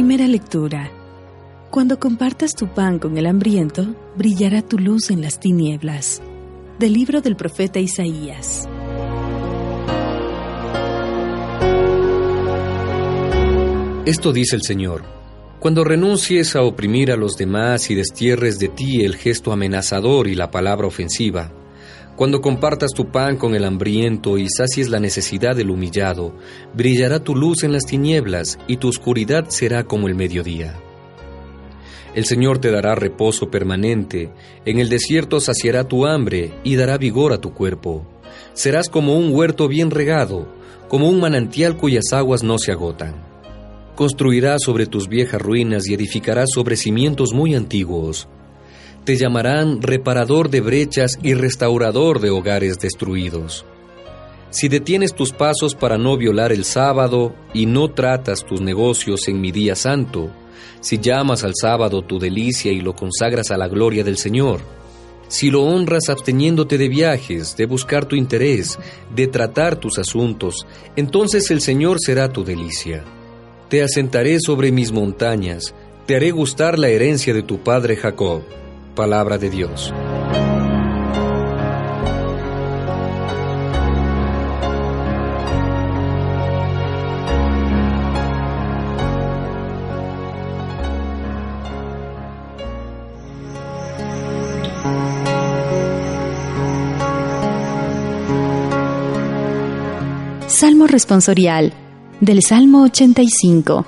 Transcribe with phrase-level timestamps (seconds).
[0.00, 0.90] Primera lectura.
[1.70, 6.22] Cuando compartas tu pan con el hambriento, brillará tu luz en las tinieblas.
[6.78, 8.66] Del libro del profeta Isaías.
[14.06, 15.04] Esto dice el Señor.
[15.58, 20.34] Cuando renuncies a oprimir a los demás y destierres de ti el gesto amenazador y
[20.34, 21.52] la palabra ofensiva,
[22.20, 26.34] cuando compartas tu pan con el hambriento y sacies la necesidad del humillado,
[26.74, 30.78] brillará tu luz en las tinieblas y tu oscuridad será como el mediodía.
[32.14, 34.30] El Señor te dará reposo permanente,
[34.66, 38.06] en el desierto saciará tu hambre y dará vigor a tu cuerpo.
[38.52, 40.46] Serás como un huerto bien regado,
[40.88, 43.14] como un manantial cuyas aguas no se agotan.
[43.96, 48.28] Construirás sobre tus viejas ruinas y edificarás sobre cimientos muy antiguos
[49.10, 53.66] te llamarán reparador de brechas y restaurador de hogares destruidos.
[54.50, 59.40] Si detienes tus pasos para no violar el sábado y no tratas tus negocios en
[59.40, 60.30] mi día santo,
[60.80, 64.60] si llamas al sábado tu delicia y lo consagras a la gloria del Señor,
[65.26, 68.78] si lo honras absteniéndote de viajes, de buscar tu interés,
[69.12, 73.02] de tratar tus asuntos, entonces el Señor será tu delicia.
[73.68, 75.74] Te asentaré sobre mis montañas,
[76.06, 78.42] te haré gustar la herencia de tu padre Jacob
[78.94, 79.92] palabra de Dios.
[100.60, 101.72] Salmo responsorial
[102.20, 103.86] del Salmo 85.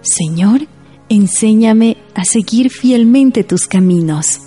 [0.00, 0.62] Señor,
[1.08, 4.40] enséñame a seguir fielmente tus caminos.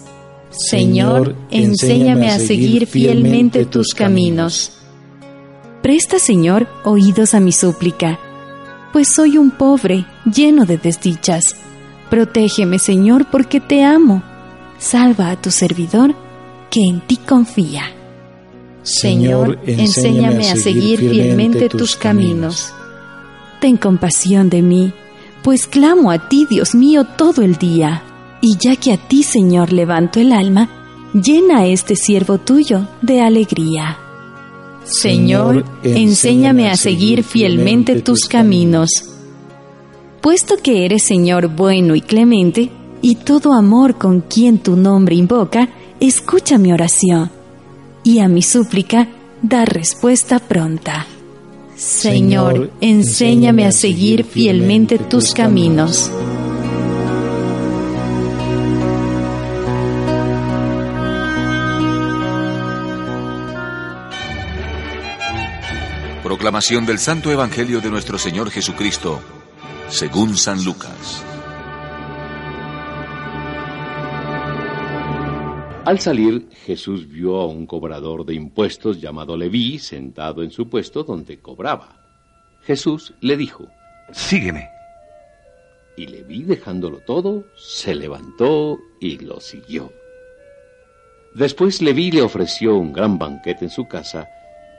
[0.50, 4.74] Señor, enséñame a seguir fielmente tus caminos.
[5.81, 8.19] Presta, Señor, oídos a mi súplica,
[8.92, 11.56] pues soy un pobre, lleno de desdichas.
[12.09, 14.24] Protégeme, Señor, porque te amo.
[14.80, 16.16] Salva a tu servidor,
[16.72, 17.84] que en ti confía.
[18.81, 22.74] Señor, enséñame a seguir fielmente tus caminos.
[23.62, 24.94] Ten compasión de mí
[25.44, 28.04] pues clamo a ti, Dios mío, todo el día.
[28.42, 30.70] Y ya que a ti, Señor, levanto el alma,
[31.14, 33.98] llena a este siervo tuyo de alegría.
[34.84, 38.90] Señor, enséñame a seguir fielmente tus caminos.
[40.22, 45.70] Puesto que eres Señor bueno y clemente, y todo amor con quien tu nombre invoca,
[46.00, 47.30] escucha mi oración,
[48.04, 49.08] y a mi súplica
[49.42, 51.06] da respuesta pronta.
[51.80, 56.12] Señor, enséñame a seguir fielmente tus caminos.
[66.22, 69.22] Proclamación del Santo Evangelio de nuestro Señor Jesucristo,
[69.88, 71.29] según San Lucas.
[75.90, 81.04] Al salir, Jesús vio a un cobrador de impuestos llamado Leví sentado en su puesto
[81.04, 81.98] donde cobraba.
[82.62, 83.66] Jesús le dijo,
[84.12, 84.70] Sígueme.
[85.98, 89.92] Y Leví, dejándolo todo, se levantó y lo siguió.
[91.34, 94.30] Después Leví le ofreció un gran banquete en su casa,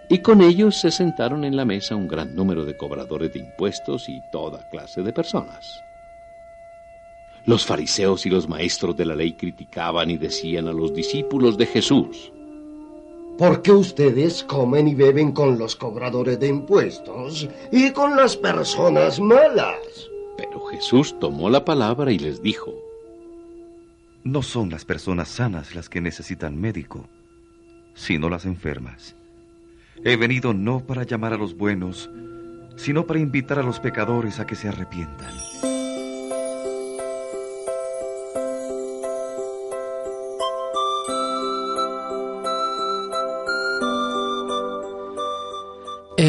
[0.08, 4.08] y con ellos se sentaron en la mesa un gran número de cobradores de impuestos
[4.08, 5.82] y toda clase de personas.
[7.46, 11.66] Los fariseos y los maestros de la ley criticaban y decían a los discípulos de
[11.66, 12.32] Jesús,
[13.40, 19.18] ¿Por qué ustedes comen y beben con los cobradores de impuestos y con las personas
[19.18, 19.78] malas?
[20.36, 22.74] Pero Jesús tomó la palabra y les dijo,
[24.24, 27.08] No son las personas sanas las que necesitan médico,
[27.94, 29.16] sino las enfermas.
[30.04, 32.10] He venido no para llamar a los buenos,
[32.76, 35.32] sino para invitar a los pecadores a que se arrepientan.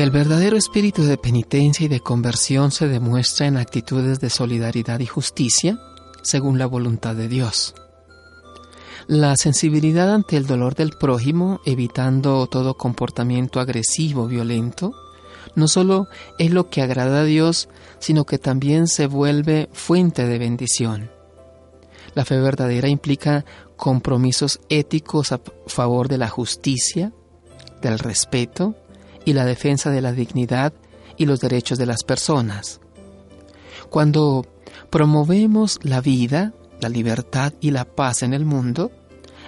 [0.02, 5.06] El verdadero espíritu de penitencia y de conversión se demuestra en actitudes de solidaridad y
[5.06, 5.78] justicia
[6.24, 7.76] según la voluntad de Dios.
[9.06, 14.92] La sensibilidad ante el dolor del prójimo, evitando todo comportamiento agresivo, violento,
[15.54, 16.08] no solo
[16.40, 17.70] es lo que agrada a Dios,
[18.00, 21.12] sino que también se vuelve fuente de bendición.
[22.16, 23.46] La fe verdadera implica
[23.76, 27.14] compromisos éticos a favor de la justicia,
[27.84, 28.81] del respeto
[29.26, 30.74] y la defensa de la dignidad
[31.18, 32.80] y los derechos de las personas.
[33.90, 34.46] Cuando
[34.90, 38.92] promovemos la vida, la libertad y la paz en el mundo,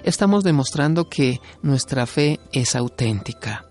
[0.04, 3.66] estamos demostrando que nuestra fe es auténtica.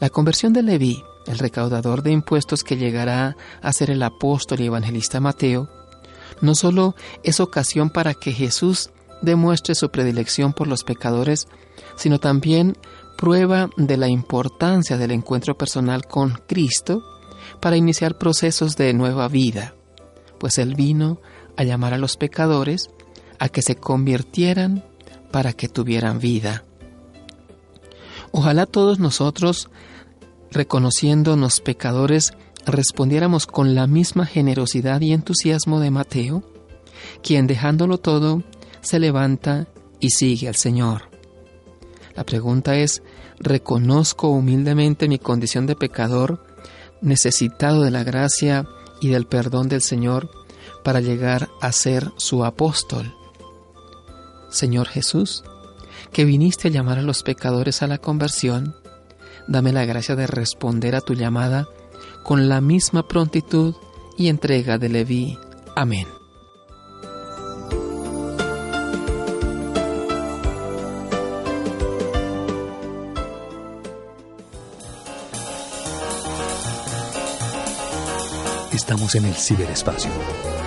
[0.00, 4.66] La conversión de Leví, el recaudador de impuestos que llegará a ser el apóstol y
[4.66, 5.68] evangelista Mateo,
[6.40, 6.94] no solo
[7.24, 8.90] es ocasión para que Jesús
[9.22, 11.48] demuestre su predilección por los pecadores,
[11.96, 12.76] sino también
[13.18, 17.02] prueba de la importancia del encuentro personal con Cristo
[17.60, 19.74] para iniciar procesos de nueva vida,
[20.38, 21.20] pues Él vino
[21.56, 22.90] a llamar a los pecadores
[23.40, 24.84] a que se convirtieran
[25.32, 26.62] para que tuvieran vida.
[28.30, 29.68] Ojalá todos nosotros,
[30.52, 32.34] reconociéndonos pecadores,
[32.66, 36.44] respondiéramos con la misma generosidad y entusiasmo de Mateo,
[37.24, 38.44] quien dejándolo todo,
[38.80, 39.66] se levanta
[39.98, 41.17] y sigue al Señor.
[42.18, 43.00] La pregunta es,
[43.38, 46.44] ¿reconozco humildemente mi condición de pecador,
[47.00, 48.66] necesitado de la gracia
[49.00, 50.28] y del perdón del Señor
[50.82, 53.14] para llegar a ser su apóstol?
[54.50, 55.44] Señor Jesús,
[56.12, 58.74] que viniste a llamar a los pecadores a la conversión,
[59.46, 61.68] dame la gracia de responder a tu llamada
[62.24, 63.76] con la misma prontitud
[64.16, 65.38] y entrega de Leví.
[65.76, 66.17] Amén.
[78.72, 80.10] Estamos en el ciberespacio.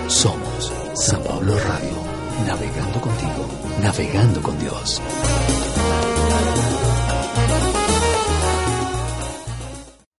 [0.08, 1.94] Somos San Pablo Radio,
[2.46, 3.46] navegando contigo,
[3.80, 5.00] navegando con Dios.